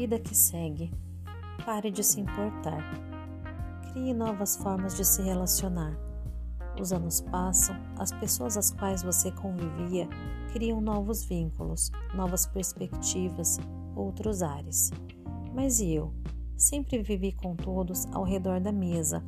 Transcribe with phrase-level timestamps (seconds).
[0.00, 0.90] Vida que segue.
[1.62, 2.82] Pare de se importar.
[3.92, 5.94] Crie novas formas de se relacionar.
[6.80, 10.08] Os anos passam, as pessoas às quais você convivia
[10.54, 13.58] criam novos vínculos, novas perspectivas,
[13.94, 14.90] outros ares.
[15.52, 16.14] Mas e eu?
[16.56, 19.22] Sempre vivi com todos ao redor da mesa,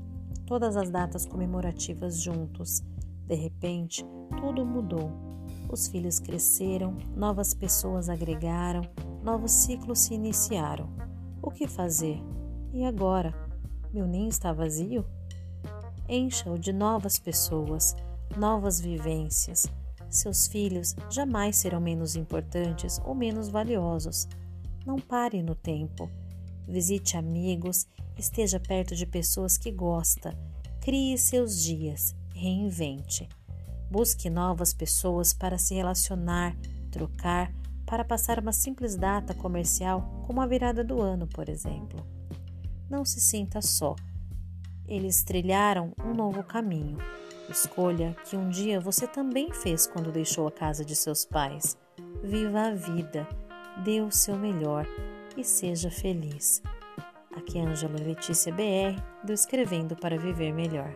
[0.47, 2.83] todas as datas comemorativas juntos.
[3.27, 4.07] De repente,
[4.41, 5.13] tudo mudou.
[5.71, 8.83] Os filhos cresceram, novas pessoas agregaram,
[9.23, 10.89] novos ciclos se iniciaram.
[11.41, 12.21] O que fazer?
[12.73, 13.35] E agora?
[13.93, 15.07] Meu ninho está vazio?
[16.09, 17.95] Encha-o de novas pessoas,
[18.37, 19.67] novas vivências.
[20.11, 24.29] Seus filhos jamais serão menos importantes ou menos valiosos.
[24.85, 26.11] Não pare no tempo.
[26.67, 27.87] Visite amigos,
[28.19, 30.37] esteja perto de pessoas que gosta,
[30.81, 33.29] crie seus dias, reinvente.
[33.91, 36.57] Busque novas pessoas para se relacionar,
[36.91, 37.53] trocar,
[37.87, 42.05] para passar uma simples data comercial, como a virada do ano, por exemplo.
[42.89, 43.97] Não se sinta só.
[44.87, 46.99] Eles trilharam um novo caminho.
[47.49, 51.77] Escolha que um dia você também fez quando deixou a casa de seus pais.
[52.23, 53.27] Viva a vida,
[53.85, 54.87] dê o seu melhor
[55.37, 56.63] e seja feliz.
[57.35, 60.95] Aqui é Ângela Letícia BR, do Escrevendo para Viver Melhor.